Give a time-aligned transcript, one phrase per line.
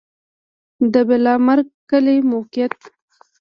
[0.93, 2.77] د بالامرګ کلی موقعیت